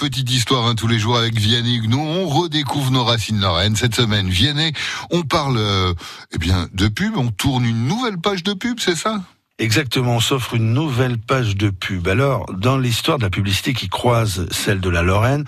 petite 0.00 0.30
histoire 0.30 0.66
hein, 0.66 0.74
tous 0.74 0.86
les 0.86 0.98
jours 0.98 1.18
avec 1.18 1.38
Vianney 1.38 1.76
Huguenot. 1.76 2.00
On 2.00 2.26
redécouvre 2.26 2.90
nos 2.90 3.04
racines 3.04 3.38
lorraines. 3.38 3.76
Cette 3.76 3.94
semaine, 3.94 4.30
Vianney, 4.30 4.72
on 5.10 5.22
parle 5.22 5.58
euh, 5.58 5.92
eh 6.32 6.38
bien 6.38 6.68
de 6.72 6.88
pub. 6.88 7.18
On 7.18 7.30
tourne 7.30 7.66
une 7.66 7.86
nouvelle 7.86 8.16
page 8.16 8.42
de 8.42 8.54
pub, 8.54 8.80
c'est 8.80 8.96
ça? 8.96 9.20
Exactement, 9.58 10.16
on 10.16 10.20
s'offre 10.20 10.54
une 10.54 10.72
nouvelle 10.72 11.18
page 11.18 11.54
de 11.54 11.68
pub. 11.68 12.08
Alors, 12.08 12.46
dans 12.50 12.78
l'histoire 12.78 13.18
de 13.18 13.24
la 13.24 13.30
publicité 13.30 13.74
qui 13.74 13.90
croise 13.90 14.46
celle 14.50 14.80
de 14.80 14.88
la 14.88 15.02
Lorraine, 15.02 15.44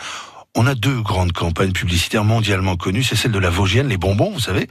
on 0.55 0.67
a 0.67 0.75
deux 0.75 1.01
grandes 1.01 1.33
campagnes 1.33 1.73
publicitaires 1.73 2.25
mondialement 2.25 2.77
connues. 2.77 3.03
C'est 3.03 3.17
celle 3.17 3.33
de 3.33 3.39
la 3.39 3.49
Vosgienne, 3.49 3.89
les 3.89 3.97
bonbons, 3.97 4.31
vous 4.33 4.41
savez, 4.41 4.69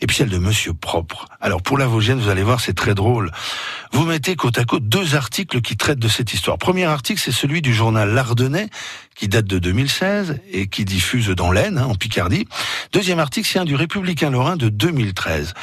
et 0.00 0.06
puis 0.08 0.16
celle 0.16 0.28
de 0.28 0.38
Monsieur 0.38 0.74
Propre. 0.74 1.26
Alors 1.40 1.62
pour 1.62 1.78
la 1.78 1.86
Vosgienne, 1.86 2.18
vous 2.18 2.30
allez 2.30 2.42
voir, 2.42 2.60
c'est 2.60 2.74
très 2.74 2.96
drôle. 2.96 3.30
Vous 3.92 4.04
mettez 4.04 4.36
côte 4.36 4.56
à 4.58 4.64
côte 4.64 4.88
deux 4.88 5.16
articles 5.16 5.60
qui 5.60 5.76
traitent 5.76 5.98
de 5.98 6.08
cette 6.08 6.32
histoire. 6.32 6.58
Premier 6.58 6.84
article, 6.84 7.20
c'est 7.20 7.32
celui 7.32 7.60
du 7.60 7.74
journal 7.74 8.10
L'Ardennais, 8.10 8.68
qui 9.16 9.28
date 9.28 9.46
de 9.46 9.58
2016 9.58 10.40
et 10.52 10.68
qui 10.68 10.84
diffuse 10.84 11.28
dans 11.28 11.50
l'Aisne, 11.50 11.76
hein, 11.76 11.86
en 11.86 11.94
Picardie. 11.94 12.46
Deuxième 12.92 13.18
article, 13.18 13.48
c'est 13.50 13.58
un 13.58 13.64
du 13.64 13.74
Républicain 13.74 14.30
Lorrain 14.30 14.56
de 14.56 14.68
2013. 14.68 15.54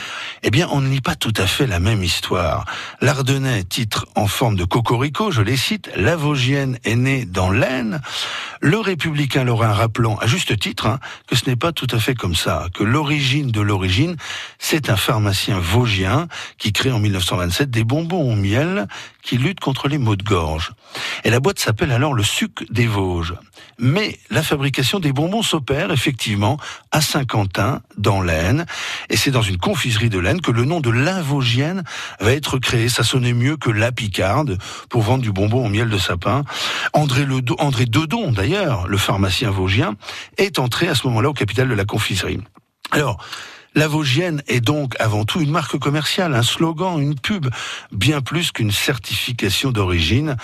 Eh 0.44 0.52
bien, 0.52 0.68
on 0.72 0.82
ne 0.82 0.90
lit 0.90 1.02
pas 1.02 1.16
tout 1.16 1.34
à 1.38 1.48
fait 1.48 1.66
la 1.66 1.80
même 1.80 2.04
histoire. 2.04 2.66
L'Ardennais 3.02 3.64
titre 3.64 4.06
en 4.16 4.28
forme 4.28 4.58
de 4.58 4.66
cocorico, 4.66 5.32
je 5.32 5.42
les 5.42 5.58
cite, 5.58 5.90
La 5.96 6.16
Vosgienne 6.16 6.78
est 6.84 6.96
née 6.96 7.26
dans 7.26 7.50
l'Aisne. 7.50 8.02
Le 8.60 8.78
Républicain 8.78 9.46
Lorrain 9.46 9.72
rappelant, 9.72 10.18
à 10.18 10.28
juste 10.28 10.60
titre, 10.60 10.86
hein, 10.86 11.00
que 11.28 11.36
ce 11.36 11.50
n'est 11.50 11.56
pas 11.56 11.72
tout 11.72 11.88
à 11.92 12.00
fait 12.00 12.14
comme 12.14 12.36
ça, 12.36 12.68
que 12.74 12.84
l'origine 12.84 13.52
de 13.52 13.62
l'origine, 13.62 14.18
c'est 14.60 14.90
un 14.90 14.98
pharmacien 14.98 15.60
vosgien 15.60 16.28
qui 16.58 16.74
crée 16.74 16.92
en 16.92 17.00
1927 17.00 17.72
des 17.72 17.84
bonbons 17.84 18.17
au 18.20 18.36
miel 18.36 18.88
qui 19.24 19.38
luttent 19.38 19.60
contre 19.60 19.88
les 19.88 19.98
maux 19.98 20.16
de 20.16 20.24
gorge. 20.24 20.72
Et 21.24 21.30
la 21.30 21.40
boîte 21.40 21.60
s'appelle 21.60 21.92
alors 21.92 22.14
le 22.14 22.24
suc 22.24 22.66
des 22.72 22.88
Vosges. 22.88 23.36
Mais 23.80 24.18
la 24.30 24.42
fabrication 24.42 25.00
des 25.00 25.12
bonbons 25.12 25.44
s'opère 25.44 25.92
effectivement 25.92 26.58
à 26.92 27.02
Saint-Quentin, 27.02 27.82
dans 27.98 28.22
l'Aisne, 28.22 28.66
et 29.10 29.18
c'est 29.18 29.32
dans 29.32 29.42
une 29.42 29.58
confiserie 29.58 30.10
de 30.10 30.20
l'Aisne 30.20 30.42
que 30.42 30.52
le 30.52 30.66
nom 30.66 30.80
de 30.80 30.90
la 30.90 31.22
Vosgienne 31.22 31.84
va 32.20 32.32
être 32.32 32.58
créé. 32.58 32.90
Ça 32.90 33.04
sonnait 33.04 33.34
mieux 33.34 33.58
que 33.58 33.70
la 33.70 33.92
Picarde 33.92 34.58
pour 34.90 35.02
vendre 35.02 35.24
du 35.24 35.32
bonbon 35.32 35.66
au 35.66 35.70
miel 35.70 35.90
de 35.90 35.98
sapin. 35.98 36.44
André, 36.94 37.26
le, 37.26 37.42
André 37.60 37.86
Dedon, 37.86 38.32
d'ailleurs, 38.32 38.88
le 38.88 38.98
pharmacien 38.98 39.52
vosgien, 39.52 39.96
est 40.38 40.60
entré 40.60 40.88
à 40.88 40.96
ce 40.96 41.06
moment-là 41.08 41.30
au 41.30 41.34
capital 41.34 41.68
de 41.68 41.74
la 41.74 41.86
confiserie. 41.86 42.40
Alors, 42.92 43.24
la 43.78 43.88
Vosgienne 43.88 44.42
est 44.48 44.60
donc 44.60 44.96
avant 44.98 45.24
tout 45.24 45.40
une 45.40 45.52
marque 45.52 45.78
commerciale, 45.78 46.34
un 46.34 46.42
slogan, 46.42 47.00
une 47.00 47.14
pub, 47.14 47.46
bien 47.92 48.22
plus 48.22 48.52
qu'une 48.52 48.72
certification 48.72 49.70
d'origine. 49.70 50.36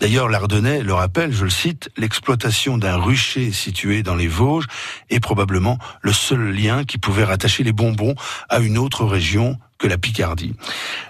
D'ailleurs, 0.00 0.28
l'Ardennais 0.28 0.82
le 0.82 0.92
rappelle, 0.92 1.32
je 1.32 1.44
le 1.44 1.50
cite, 1.50 1.88
l'exploitation 1.96 2.78
d'un 2.78 2.96
rucher 2.96 3.52
situé 3.52 4.02
dans 4.02 4.16
les 4.16 4.26
Vosges 4.26 4.66
est 5.08 5.20
probablement 5.20 5.78
le 6.02 6.12
seul 6.12 6.50
lien 6.50 6.82
qui 6.82 6.98
pouvait 6.98 7.22
rattacher 7.22 7.62
les 7.62 7.72
bonbons 7.72 8.16
à 8.48 8.58
une 8.58 8.76
autre 8.76 9.04
région 9.04 9.56
que 9.80 9.88
la 9.88 9.98
Picardie. 9.98 10.54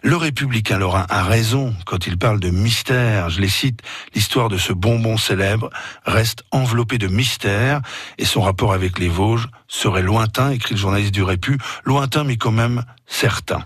Le 0.03 0.17
républicain 0.17 0.79
Lorrain 0.79 1.05
a 1.11 1.25
raison 1.25 1.75
quand 1.85 2.07
il 2.07 2.17
parle 2.17 2.41
de 2.41 2.51
mystère. 2.51 3.29
Je 3.29 3.41
les 3.41 3.49
cite, 3.49 3.83
l'histoire 4.15 4.49
de 4.49 4.57
ce 4.57 4.73
bonbon 4.73 5.19
célèbre 5.19 5.71
reste 6.07 6.45
enveloppée 6.53 6.97
de 6.97 7.09
mystère 7.09 7.83
et 8.17 8.25
son 8.25 8.41
rapport 8.41 8.73
avec 8.73 8.99
les 8.99 9.09
Vosges 9.09 9.49
serait 9.67 10.03
lointain, 10.03 10.51
écrit 10.51 10.75
le 10.75 10.81
journaliste 10.81 11.13
du 11.13 11.23
Répu, 11.23 11.59
lointain 11.85 12.23
mais 12.23 12.37
quand 12.37 12.53
même 12.53 12.85
certain. 13.07 13.63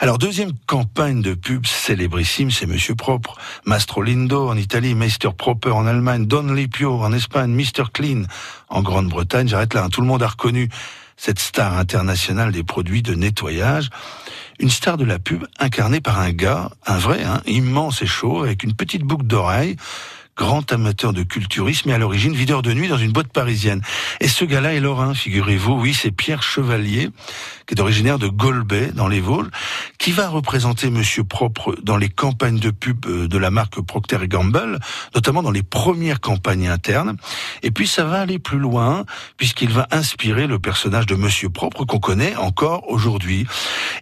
Alors 0.00 0.18
deuxième 0.18 0.52
campagne 0.66 1.22
de 1.22 1.32
pub 1.32 1.66
célébrissime, 1.66 2.50
c'est 2.50 2.66
Monsieur 2.66 2.94
Propre, 2.94 3.38
Mastro 3.64 4.02
Lindo 4.02 4.48
en 4.48 4.56
Italie, 4.56 4.94
Meister 4.94 5.30
Proper 5.36 5.70
en 5.70 5.86
Allemagne, 5.86 6.26
Don 6.26 6.52
Lipio 6.52 7.00
en 7.00 7.12
Espagne, 7.14 7.50
Mr 7.50 7.84
Clean 7.92 8.24
en 8.68 8.82
Grande-Bretagne. 8.82 9.48
J'arrête 9.48 9.72
là, 9.72 9.84
hein. 9.84 9.88
tout 9.88 10.02
le 10.02 10.06
monde 10.06 10.22
a 10.22 10.28
reconnu 10.28 10.68
cette 11.16 11.38
star 11.38 11.78
internationale 11.78 12.52
des 12.52 12.64
produits 12.64 13.02
de 13.02 13.14
nettoyage 13.14 13.90
une 14.62 14.70
star 14.70 14.96
de 14.96 15.04
la 15.04 15.18
pub 15.18 15.44
incarnée 15.58 16.00
par 16.00 16.20
un 16.20 16.30
gars, 16.30 16.70
un 16.86 16.98
vrai, 16.98 17.24
hein, 17.24 17.42
immense 17.46 18.00
et 18.00 18.06
chaud, 18.06 18.42
avec 18.42 18.62
une 18.62 18.74
petite 18.74 19.02
boucle 19.02 19.26
d'oreille, 19.26 19.76
grand 20.36 20.72
amateur 20.72 21.12
de 21.12 21.22
culturisme 21.22 21.90
et 21.90 21.92
à 21.92 21.98
l'origine 21.98 22.34
videur 22.34 22.62
de 22.62 22.72
nuit 22.72 22.88
dans 22.88 22.96
une 22.96 23.12
boîte 23.12 23.32
parisienne. 23.32 23.82
Et 24.20 24.28
ce 24.28 24.44
gars-là 24.44 24.74
est 24.74 24.80
lorrain, 24.80 25.14
figurez-vous. 25.14 25.74
Oui, 25.74 25.94
c'est 25.94 26.10
Pierre 26.10 26.42
Chevalier, 26.42 27.10
qui 27.66 27.74
est 27.74 27.80
originaire 27.80 28.18
de 28.18 28.28
Golbet, 28.28 28.92
dans 28.92 29.08
les 29.08 29.20
Vosges, 29.20 29.50
qui 30.02 30.10
va 30.10 30.28
représenter 30.28 30.90
Monsieur 30.90 31.22
Propre 31.22 31.76
dans 31.80 31.96
les 31.96 32.08
campagnes 32.08 32.58
de 32.58 32.70
pub 32.72 33.06
euh, 33.06 33.28
de 33.28 33.38
la 33.38 33.52
marque 33.52 33.80
Procter 33.80 34.26
Gamble, 34.26 34.80
notamment 35.14 35.44
dans 35.44 35.52
les 35.52 35.62
premières 35.62 36.20
campagnes 36.20 36.66
internes? 36.66 37.16
Et 37.62 37.70
puis 37.70 37.86
ça 37.86 38.02
va 38.02 38.20
aller 38.20 38.40
plus 38.40 38.58
loin, 38.58 39.04
puisqu'il 39.36 39.70
va 39.70 39.86
inspirer 39.92 40.48
le 40.48 40.58
personnage 40.58 41.06
de 41.06 41.14
Monsieur 41.14 41.50
Propre 41.50 41.84
qu'on 41.84 42.00
connaît 42.00 42.34
encore 42.34 42.90
aujourd'hui. 42.90 43.46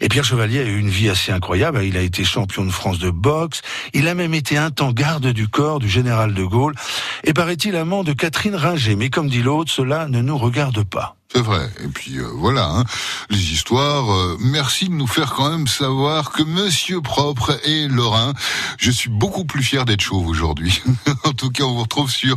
Et 0.00 0.08
Pierre 0.08 0.24
Chevalier 0.24 0.60
a 0.60 0.64
eu 0.64 0.78
une 0.78 0.88
vie 0.88 1.10
assez 1.10 1.32
incroyable. 1.32 1.84
Il 1.84 1.98
a 1.98 2.02
été 2.02 2.24
champion 2.24 2.64
de 2.64 2.70
France 2.70 2.98
de 2.98 3.10
boxe. 3.10 3.60
Il 3.92 4.08
a 4.08 4.14
même 4.14 4.32
été 4.32 4.56
un 4.56 4.70
temps 4.70 4.92
garde 4.92 5.26
du 5.26 5.48
corps 5.48 5.80
du 5.80 5.88
général 5.90 6.32
de 6.32 6.44
Gaulle, 6.44 6.76
et 7.24 7.34
paraît-il 7.34 7.76
amant 7.76 8.04
de 8.04 8.14
Catherine 8.14 8.56
Ringer. 8.56 8.96
Mais 8.96 9.10
comme 9.10 9.28
dit 9.28 9.42
l'autre, 9.42 9.70
cela 9.70 10.08
ne 10.08 10.22
nous 10.22 10.38
regarde 10.38 10.82
pas. 10.82 11.19
C'est 11.32 11.42
vrai. 11.42 11.68
Et 11.84 11.88
puis 11.88 12.18
euh, 12.18 12.28
voilà, 12.34 12.66
hein, 12.66 12.84
les 13.28 13.52
histoires. 13.52 14.12
Euh, 14.12 14.36
merci 14.40 14.88
de 14.88 14.94
nous 14.94 15.06
faire 15.06 15.32
quand 15.32 15.50
même 15.50 15.66
savoir 15.66 16.32
que 16.32 16.42
Monsieur 16.42 17.00
Propre 17.00 17.58
est 17.64 17.88
Lorrain. 17.88 18.32
Je 18.78 18.90
suis 18.90 19.10
beaucoup 19.10 19.44
plus 19.44 19.62
fier 19.62 19.84
d'être 19.84 20.00
chauve 20.00 20.26
aujourd'hui. 20.26 20.82
en 21.24 21.32
tout 21.32 21.50
cas, 21.50 21.64
on 21.64 21.74
vous 21.74 21.82
retrouve 21.82 22.10
sur 22.10 22.36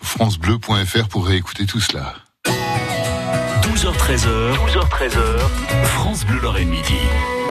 francebleu.fr 0.00 1.08
pour 1.08 1.26
réécouter 1.26 1.66
tout 1.66 1.80
cela. 1.80 2.14
12h13h, 3.62 4.56
12h13h, 4.66 5.84
France 5.84 6.26
Bleu 6.26 6.40
Lorraine 6.40 6.68
Midi. 6.68 6.98